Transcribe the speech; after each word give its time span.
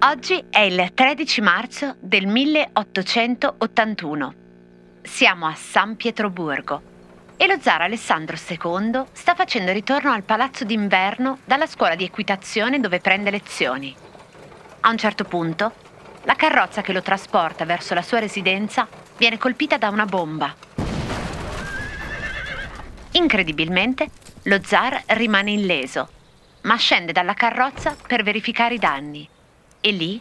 Oggi 0.00 0.44
è 0.48 0.60
il 0.60 0.92
13 0.94 1.40
marzo 1.40 1.96
del 2.00 2.26
1881. 2.26 4.34
Siamo 5.02 5.46
a 5.46 5.54
San 5.54 5.96
Pietroburgo 5.96 6.82
e 7.36 7.46
lo 7.46 7.58
zar 7.60 7.82
Alessandro 7.82 8.36
II 8.36 9.04
sta 9.12 9.34
facendo 9.34 9.72
ritorno 9.72 10.12
al 10.12 10.22
palazzo 10.22 10.64
d'inverno 10.64 11.38
dalla 11.44 11.66
scuola 11.66 11.94
di 11.94 12.04
equitazione 12.04 12.80
dove 12.80 13.00
prende 13.00 13.30
lezioni. 13.30 13.94
A 14.80 14.90
un 14.90 14.98
certo 14.98 15.24
punto, 15.24 15.72
la 16.22 16.34
carrozza 16.34 16.82
che 16.82 16.92
lo 16.92 17.02
trasporta 17.02 17.64
verso 17.64 17.94
la 17.94 18.02
sua 18.02 18.18
residenza 18.18 18.86
viene 19.16 19.38
colpita 19.38 19.78
da 19.78 19.88
una 19.88 20.04
bomba. 20.04 20.54
Incredibilmente, 23.12 24.10
lo 24.44 24.60
zar 24.62 25.02
rimane 25.06 25.52
illeso, 25.52 26.08
ma 26.68 26.76
scende 26.76 27.12
dalla 27.12 27.32
carrozza 27.32 27.96
per 28.06 28.22
verificare 28.22 28.74
i 28.74 28.78
danni 28.78 29.26
e 29.80 29.90
lì, 29.90 30.20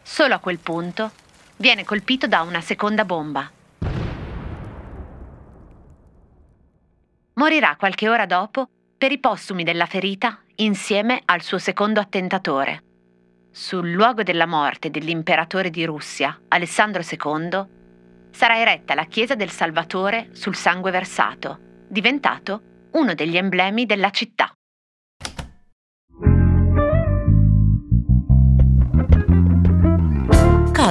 solo 0.00 0.34
a 0.34 0.38
quel 0.38 0.58
punto, 0.58 1.12
viene 1.56 1.84
colpito 1.84 2.26
da 2.26 2.40
una 2.40 2.62
seconda 2.62 3.04
bomba. 3.04 3.50
Morirà 7.34 7.76
qualche 7.76 8.08
ora 8.08 8.24
dopo 8.24 8.68
per 8.96 9.12
i 9.12 9.18
postumi 9.18 9.64
della 9.64 9.84
ferita 9.84 10.40
insieme 10.56 11.20
al 11.26 11.42
suo 11.42 11.58
secondo 11.58 12.00
attentatore. 12.00 12.84
Sul 13.50 13.90
luogo 13.90 14.22
della 14.22 14.46
morte 14.46 14.88
dell'imperatore 14.88 15.68
di 15.68 15.84
Russia, 15.84 16.40
Alessandro 16.48 17.02
II, 17.02 18.30
sarà 18.30 18.58
eretta 18.58 18.94
la 18.94 19.04
chiesa 19.04 19.34
del 19.34 19.50
Salvatore 19.50 20.30
sul 20.32 20.56
sangue 20.56 20.90
versato, 20.90 21.58
diventato 21.86 22.88
uno 22.92 23.12
degli 23.12 23.36
emblemi 23.36 23.84
della 23.84 24.10
città. 24.10 24.54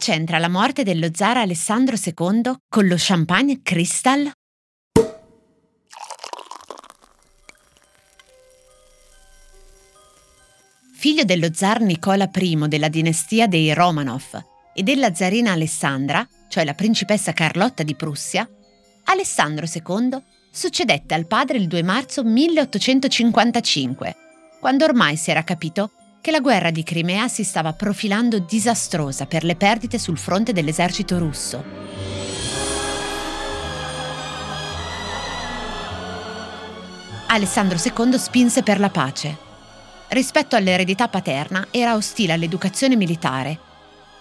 C'entra 0.00 0.38
la 0.38 0.48
morte 0.48 0.82
dello 0.82 1.10
zar 1.12 1.36
Alessandro 1.36 1.94
II 2.02 2.54
con 2.66 2.86
lo 2.86 2.94
champagne 2.96 3.60
Crystal? 3.62 4.32
Figlio 10.94 11.24
dello 11.24 11.52
zar 11.52 11.82
Nicola 11.82 12.30
I 12.34 12.64
della 12.66 12.88
dinastia 12.88 13.46
dei 13.46 13.74
Romanov 13.74 14.42
e 14.72 14.82
della 14.82 15.14
zarina 15.14 15.52
Alessandra, 15.52 16.26
cioè 16.48 16.64
la 16.64 16.72
principessa 16.72 17.34
Carlotta 17.34 17.82
di 17.82 17.94
Prussia, 17.94 18.48
Alessandro 19.04 19.66
II 19.70 20.18
succedette 20.50 21.12
al 21.12 21.26
padre 21.26 21.58
il 21.58 21.66
2 21.66 21.82
marzo 21.82 22.24
1855, 22.24 24.16
quando 24.60 24.86
ormai 24.86 25.16
si 25.16 25.30
era 25.30 25.44
capito 25.44 25.90
che 26.20 26.30
la 26.30 26.40
guerra 26.40 26.70
di 26.70 26.82
Crimea 26.82 27.28
si 27.28 27.44
stava 27.44 27.72
profilando 27.72 28.38
disastrosa 28.38 29.26
per 29.26 29.42
le 29.42 29.56
perdite 29.56 29.98
sul 29.98 30.18
fronte 30.18 30.52
dell'esercito 30.52 31.18
russo. 31.18 31.64
Alessandro 37.28 37.78
II 37.82 38.18
spinse 38.18 38.62
per 38.62 38.80
la 38.80 38.90
pace. 38.90 39.48
Rispetto 40.08 40.56
all'eredità 40.56 41.08
paterna 41.08 41.68
era 41.70 41.94
ostile 41.94 42.32
all'educazione 42.32 42.96
militare. 42.96 43.58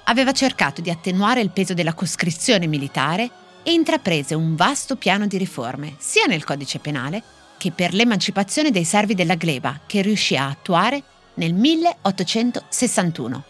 Aveva 0.05 0.31
cercato 0.31 0.81
di 0.81 0.91
attenuare 0.91 1.41
il 1.41 1.49
peso 1.49 1.73
della 1.73 1.93
coscrizione 1.93 2.67
militare 2.67 3.29
e 3.63 3.73
intraprese 3.73 4.35
un 4.35 4.55
vasto 4.55 4.95
piano 4.95 5.27
di 5.27 5.37
riforme, 5.37 5.95
sia 5.97 6.27
nel 6.27 6.43
codice 6.43 6.79
penale 6.79 7.21
che 7.57 7.71
per 7.71 7.93
l'emancipazione 7.93 8.71
dei 8.71 8.85
servi 8.85 9.15
della 9.15 9.35
gleba, 9.35 9.81
che 9.85 10.01
riuscì 10.01 10.37
a 10.37 10.47
attuare 10.47 11.03
nel 11.39 11.53
1861, 11.53 13.43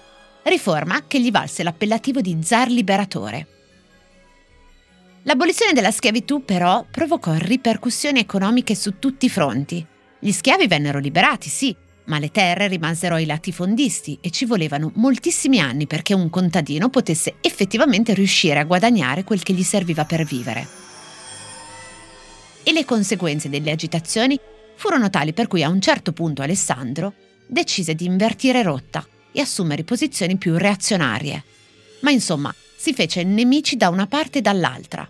riforma 0.44 1.06
che 1.08 1.20
gli 1.20 1.32
valse 1.32 1.64
l'appellativo 1.64 2.22
di 2.22 2.38
zar 2.42 2.70
liberatore. 2.70 3.48
L'abolizione 5.24 5.74
della 5.74 5.92
schiavitù 5.92 6.46
però 6.46 6.86
provocò 6.90 7.34
ripercussioni 7.34 8.20
economiche 8.20 8.76
su 8.76 9.00
tutti 9.00 9.26
i 9.26 9.30
fronti. 9.30 9.86
Gli 10.20 10.32
schiavi 10.32 10.68
vennero 10.68 11.00
liberati, 11.00 11.50
sì, 11.50 11.76
ma 12.06 12.20
le 12.20 12.30
terre 12.30 12.68
rimasero 12.68 13.16
ai 13.16 13.26
latifondisti 13.26 14.20
e 14.22 14.30
ci 14.30 14.46
volevano 14.46 14.92
moltissimi 14.96 15.60
anni 15.60 15.88
perché 15.88 16.14
un 16.14 16.30
contadino 16.30 16.90
potesse 16.90 17.36
effettivamente 17.42 18.14
riuscire 18.14 18.60
a 18.60 18.66
guadagnare 18.66 19.24
quel 19.24 19.42
che 19.42 19.54
gli 19.54 19.64
serviva 19.64 20.06
per 20.06 20.24
vivere. 20.26 20.68
E 22.62 22.72
le 22.72 22.86
conseguenze 22.86 23.50
delle 23.50 23.72
agitazioni 23.72 24.40
furono 24.76 25.10
tali 25.10 25.34
per 25.34 25.48
cui 25.48 25.64
a 25.64 25.70
un 25.70 25.82
certo 25.82 26.14
punto 26.14 26.44
Alessandro 26.44 27.14
decise 27.50 27.96
di 27.96 28.06
invertire 28.06 28.62
rotta 28.62 29.06
e 29.32 29.42
assumere 29.42 29.84
posizioni 29.84 30.38
più 30.38 30.56
reazionarie. 30.58 31.44
Ma 32.02 32.12
insomma, 32.12 32.54
si 32.78 32.94
fece 32.94 33.24
nemici 33.24 33.76
da 33.76 33.90
una 33.90 34.08
parte 34.08 34.38
e 34.40 34.42
dall'altra. 34.42 35.10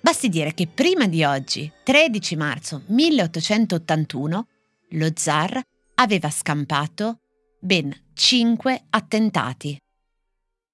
Basti 0.00 0.28
dire 0.28 0.52
che 0.52 0.66
prima 0.66 1.06
di 1.06 1.22
oggi, 1.22 1.70
13 1.84 2.36
marzo 2.36 2.82
1881, 2.86 4.46
lo 4.90 5.10
zar 5.14 5.62
aveva 5.94 6.28
scampato 6.28 7.18
ben 7.60 7.96
5 8.12 8.84
attentati. 8.90 9.78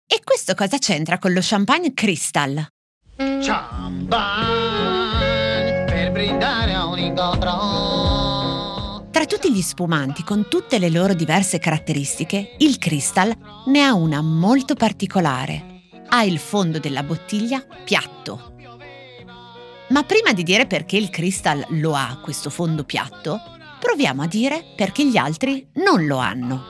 E 0.07 0.21
questo 0.25 0.55
cosa 0.55 0.79
c'entra 0.79 1.19
con 1.19 1.35
lo 1.35 1.41
champagne 1.43 1.93
Crystal? 1.93 2.67
Champagne 3.17 4.25
per 5.85 6.11
brindare 6.13 6.73
a 6.73 6.87
un 6.87 6.99
incontro 6.99 8.08
tra 9.19 9.27
tutti 9.27 9.53
gli 9.53 9.63
spumanti, 9.63 10.23
con 10.23 10.47
tutte 10.49 10.79
le 10.79 10.91
loro 10.91 11.13
diverse 11.13 11.59
caratteristiche, 11.59 12.55
il 12.59 12.79
Crystal 12.79 13.35
ne 13.67 13.83
ha 13.83 13.93
una 13.93 14.23
molto 14.23 14.77
particolare. 14.77 15.81
Ha 16.07 16.23
il 16.23 16.39
fondo 16.39 16.79
della 16.79 17.03
bottiglia 17.03 17.61
piatto. 17.83 18.55
Ma 19.89 20.05
prima 20.05 20.33
di 20.33 20.45
dire 20.45 20.69
perché 20.69 20.97
il 20.97 21.11
Crystal 21.11 21.67
lo 21.71 21.97
ha, 21.97 22.21
questo 22.23 22.49
fondo 22.49 22.85
piatto, 22.85 23.41
proviamo 23.81 24.23
a 24.23 24.29
dire 24.29 24.63
perché 24.77 25.05
gli 25.05 25.17
altri 25.17 25.67
non 25.85 26.07
lo 26.07 26.19
hanno. 26.19 26.63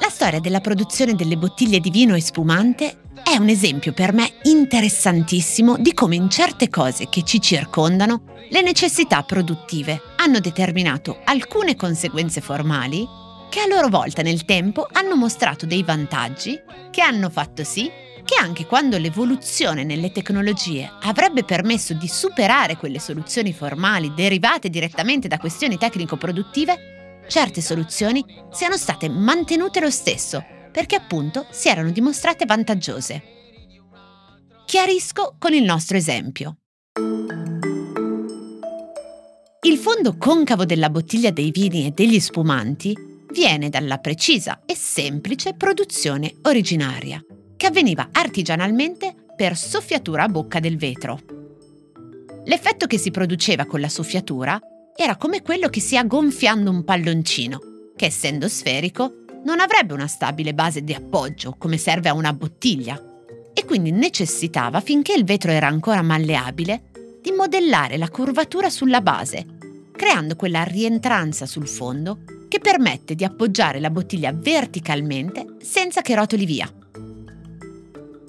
La 0.00 0.08
storia 0.08 0.40
della 0.40 0.62
produzione 0.62 1.14
delle 1.14 1.36
bottiglie 1.36 1.80
di 1.80 1.90
vino 1.90 2.14
e 2.14 2.22
spumante 2.22 3.10
è 3.22 3.36
un 3.36 3.50
esempio 3.50 3.92
per 3.92 4.14
me 4.14 4.32
interessantissimo 4.44 5.76
di 5.76 5.92
come 5.92 6.14
in 6.14 6.30
certe 6.30 6.70
cose 6.70 7.10
che 7.10 7.24
ci 7.24 7.42
circondano 7.42 8.22
le 8.48 8.62
necessità 8.62 9.22
produttive 9.22 10.08
hanno 10.20 10.38
determinato 10.38 11.20
alcune 11.24 11.74
conseguenze 11.76 12.40
formali 12.40 13.06
che 13.48 13.60
a 13.60 13.66
loro 13.66 13.88
volta 13.88 14.22
nel 14.22 14.44
tempo 14.44 14.86
hanno 14.92 15.16
mostrato 15.16 15.66
dei 15.66 15.82
vantaggi 15.82 16.60
che 16.90 17.00
hanno 17.00 17.30
fatto 17.30 17.64
sì 17.64 17.90
che 18.22 18.36
anche 18.38 18.66
quando 18.66 18.98
l'evoluzione 18.98 19.82
nelle 19.82 20.12
tecnologie 20.12 20.88
avrebbe 21.02 21.42
permesso 21.42 21.94
di 21.94 22.06
superare 22.06 22.76
quelle 22.76 23.00
soluzioni 23.00 23.52
formali 23.52 24.12
derivate 24.14 24.68
direttamente 24.68 25.26
da 25.26 25.38
questioni 25.38 25.78
tecnico-produttive, 25.78 27.22
certe 27.26 27.62
soluzioni 27.62 28.24
siano 28.52 28.76
state 28.76 29.08
mantenute 29.08 29.80
lo 29.80 29.90
stesso 29.90 30.44
perché 30.70 30.96
appunto 30.96 31.46
si 31.50 31.68
erano 31.68 31.90
dimostrate 31.90 32.44
vantaggiose. 32.44 33.22
Chiarisco 34.66 35.34
con 35.38 35.54
il 35.54 35.64
nostro 35.64 35.96
esempio. 35.96 36.58
Il 39.70 39.78
fondo 39.78 40.16
concavo 40.16 40.64
della 40.64 40.90
bottiglia 40.90 41.30
dei 41.30 41.52
vini 41.52 41.86
e 41.86 41.92
degli 41.92 42.18
spumanti 42.18 42.92
viene 43.30 43.68
dalla 43.68 43.98
precisa 43.98 44.62
e 44.66 44.74
semplice 44.74 45.54
produzione 45.54 46.34
originaria, 46.42 47.24
che 47.56 47.66
avveniva 47.66 48.08
artigianalmente 48.10 49.14
per 49.36 49.56
soffiatura 49.56 50.24
a 50.24 50.28
bocca 50.28 50.58
del 50.58 50.76
vetro. 50.76 51.20
L'effetto 52.46 52.88
che 52.88 52.98
si 52.98 53.12
produceva 53.12 53.64
con 53.64 53.78
la 53.78 53.88
soffiatura 53.88 54.58
era 54.96 55.14
come 55.14 55.40
quello 55.40 55.68
che 55.68 55.78
si 55.78 55.96
ha 55.96 56.02
gonfiando 56.02 56.68
un 56.68 56.82
palloncino, 56.82 57.60
che 57.94 58.06
essendo 58.06 58.48
sferico 58.48 59.22
non 59.44 59.60
avrebbe 59.60 59.94
una 59.94 60.08
stabile 60.08 60.52
base 60.52 60.82
di 60.82 60.94
appoggio 60.94 61.54
come 61.56 61.76
serve 61.76 62.08
a 62.08 62.14
una 62.14 62.32
bottiglia 62.32 63.00
e 63.54 63.64
quindi 63.64 63.92
necessitava, 63.92 64.80
finché 64.80 65.12
il 65.12 65.22
vetro 65.22 65.52
era 65.52 65.68
ancora 65.68 66.02
malleabile, 66.02 66.88
di 67.22 67.30
modellare 67.30 67.98
la 67.98 68.08
curvatura 68.08 68.70
sulla 68.70 69.02
base, 69.02 69.58
creando 70.00 70.34
quella 70.34 70.62
rientranza 70.62 71.44
sul 71.44 71.68
fondo 71.68 72.20
che 72.48 72.58
permette 72.58 73.14
di 73.14 73.22
appoggiare 73.22 73.80
la 73.80 73.90
bottiglia 73.90 74.32
verticalmente 74.32 75.56
senza 75.60 76.00
che 76.00 76.14
rotoli 76.14 76.46
via. 76.46 76.66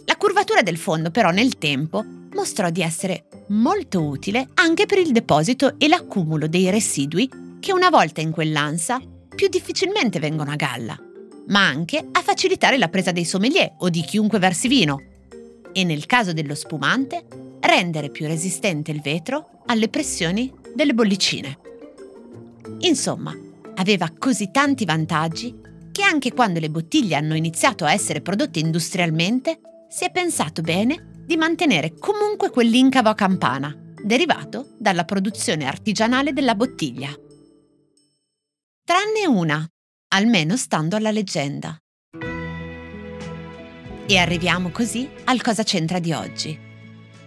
La 0.03 0.17
curvatura 0.17 0.63
del 0.63 0.75
fondo 0.75 1.11
però 1.11 1.31
nel 1.31 1.57
tempo 1.57 2.03
mostrò 2.33 2.69
di 2.69 2.81
essere 2.81 3.23
molto 3.51 4.03
utile 4.03 4.49
anche 4.55 4.85
per 4.85 4.97
il 4.97 5.13
deposito 5.13 5.75
e 5.79 5.87
l'accumulo 5.87 6.47
dei 6.47 6.69
residui 6.69 7.29
che 7.61 7.71
una 7.71 7.89
volta 7.89 8.19
in 8.19 8.31
quell'ansa 8.31 8.99
più 9.33 9.47
difficilmente 9.47 10.19
vengono 10.19 10.51
a 10.51 10.57
galla, 10.57 10.99
ma 11.47 11.65
anche 11.65 12.05
a 12.11 12.21
facilitare 12.21 12.77
la 12.77 12.89
presa 12.89 13.13
dei 13.13 13.23
sommelier 13.23 13.75
o 13.77 13.87
di 13.87 14.01
chiunque 14.01 14.39
versi 14.39 14.67
vino 14.67 15.01
e 15.71 15.85
nel 15.85 16.05
caso 16.05 16.33
dello 16.33 16.53
spumante 16.53 17.25
rendere 17.61 18.09
più 18.09 18.27
resistente 18.27 18.91
il 18.91 18.99
vetro 18.99 19.61
alle 19.67 19.87
pressioni 19.87 20.59
delle 20.75 20.93
bollicine. 20.93 21.57
Insomma, 22.79 23.35
aveva 23.75 24.11
così 24.17 24.51
tanti 24.51 24.85
vantaggi 24.85 25.59
che 25.91 26.03
anche 26.03 26.33
quando 26.33 26.59
le 26.59 26.69
bottiglie 26.69 27.15
hanno 27.15 27.35
iniziato 27.35 27.85
a 27.85 27.91
essere 27.91 28.21
prodotte 28.21 28.59
industrialmente, 28.59 29.59
si 29.89 30.05
è 30.05 30.11
pensato 30.11 30.61
bene 30.61 31.23
di 31.25 31.35
mantenere 31.35 31.93
comunque 31.97 32.49
quell'incavo 32.49 33.09
a 33.09 33.15
campana, 33.15 33.75
derivato 34.03 34.75
dalla 34.77 35.03
produzione 35.03 35.65
artigianale 35.65 36.33
della 36.33 36.55
bottiglia. 36.55 37.09
Tranne 38.83 39.27
una, 39.27 39.65
almeno 40.09 40.57
stando 40.57 40.95
alla 40.95 41.11
leggenda. 41.11 41.77
E 44.05 44.17
arriviamo 44.17 44.71
così 44.71 45.09
al 45.25 45.41
cosa 45.41 45.63
c'entra 45.63 45.99
di 45.99 46.11
oggi. 46.11 46.57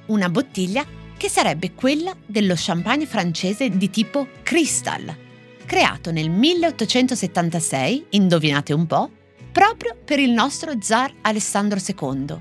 Una 0.06 0.28
bottiglia 0.28 0.84
che 1.24 1.30
sarebbe 1.30 1.72
quella 1.72 2.14
dello 2.26 2.52
champagne 2.54 3.06
francese 3.06 3.70
di 3.70 3.88
tipo 3.88 4.28
Crystal, 4.42 5.16
creato 5.64 6.12
nel 6.12 6.28
1876, 6.28 8.08
indovinate 8.10 8.74
un 8.74 8.84
po', 8.84 9.10
proprio 9.50 9.96
per 10.04 10.18
il 10.18 10.32
nostro 10.32 10.74
zar 10.82 11.14
Alessandro 11.22 11.80
II. 11.80 12.38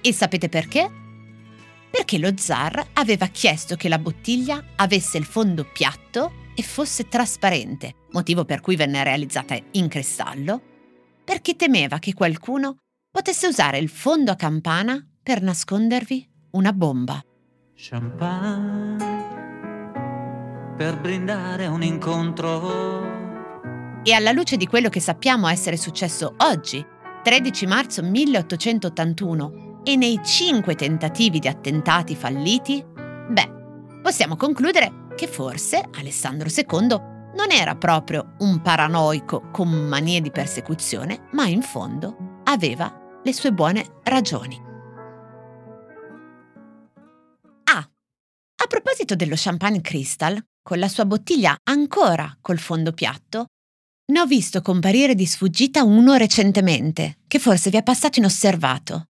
E 0.00 0.12
sapete 0.12 0.48
perché? 0.48 0.88
Perché 1.90 2.18
lo 2.18 2.32
zar 2.36 2.90
aveva 2.92 3.26
chiesto 3.26 3.74
che 3.74 3.88
la 3.88 3.98
bottiglia 3.98 4.64
avesse 4.76 5.18
il 5.18 5.24
fondo 5.24 5.64
piatto 5.64 6.50
e 6.54 6.62
fosse 6.62 7.08
trasparente, 7.08 7.94
motivo 8.12 8.44
per 8.44 8.60
cui 8.60 8.76
venne 8.76 9.02
realizzata 9.02 9.58
in 9.72 9.88
cristallo, 9.88 10.62
perché 11.24 11.56
temeva 11.56 11.98
che 11.98 12.14
qualcuno 12.14 12.76
potesse 13.10 13.48
usare 13.48 13.78
il 13.78 13.88
fondo 13.88 14.30
a 14.30 14.36
campana 14.36 15.04
per 15.20 15.42
nascondervi 15.42 16.30
una 16.52 16.72
bomba. 16.72 17.20
Champagne 17.84 18.96
per 20.76 21.00
brindare 21.00 21.66
un 21.66 21.82
incontro. 21.82 23.02
E 24.04 24.12
alla 24.12 24.30
luce 24.30 24.56
di 24.56 24.68
quello 24.68 24.88
che 24.88 25.00
sappiamo 25.00 25.48
essere 25.48 25.76
successo 25.76 26.36
oggi, 26.36 26.86
13 27.24 27.66
marzo 27.66 28.04
1881, 28.04 29.80
e 29.82 29.96
nei 29.96 30.20
cinque 30.22 30.76
tentativi 30.76 31.40
di 31.40 31.48
attentati 31.48 32.14
falliti, 32.14 32.84
beh, 32.86 33.50
possiamo 34.00 34.36
concludere 34.36 35.08
che 35.16 35.26
forse 35.26 35.82
Alessandro 35.98 36.48
II 36.48 36.86
non 37.34 37.50
era 37.50 37.74
proprio 37.74 38.36
un 38.38 38.62
paranoico 38.62 39.50
con 39.50 39.68
manie 39.68 40.20
di 40.20 40.30
persecuzione, 40.30 41.26
ma 41.32 41.46
in 41.46 41.62
fondo 41.62 42.42
aveva 42.44 43.18
le 43.24 43.32
sue 43.32 43.50
buone 43.52 43.84
ragioni. 44.04 44.70
Proposito 49.02 49.14
dello 49.16 49.34
Champagne 49.36 49.80
Crystal, 49.80 50.40
con 50.62 50.78
la 50.78 50.88
sua 50.88 51.04
bottiglia 51.04 51.56
ancora 51.64 52.36
col 52.40 52.58
fondo 52.58 52.92
piatto, 52.92 53.46
ne 54.12 54.20
ho 54.20 54.26
visto 54.26 54.62
comparire 54.62 55.14
di 55.14 55.26
sfuggita 55.26 55.82
uno 55.82 56.14
recentemente, 56.14 57.18
che 57.26 57.38
forse 57.38 57.70
vi 57.70 57.76
è 57.78 57.82
passato 57.82 58.18
inosservato, 58.18 59.06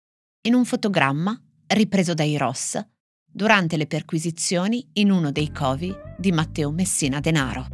in 0.47 0.55
un 0.55 0.65
fotogramma 0.65 1.39
ripreso 1.67 2.13
dai 2.13 2.37
Ross 2.37 2.83
durante 3.25 3.77
le 3.77 3.87
perquisizioni 3.87 4.87
in 4.93 5.11
uno 5.11 5.31
dei 5.31 5.51
covi 5.51 5.93
di 6.17 6.31
Matteo 6.31 6.71
Messina 6.71 7.19
Denaro. 7.19 7.67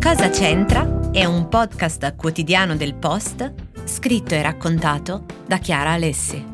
Cosa 0.00 0.30
c'entra? 0.30 1.10
È 1.10 1.24
un 1.24 1.48
podcast 1.48 2.14
quotidiano 2.16 2.76
del 2.76 2.94
Post 2.94 3.52
scritto 3.84 4.34
e 4.34 4.42
raccontato 4.42 5.24
da 5.46 5.58
Chiara 5.58 5.92
Alessi. 5.92 6.53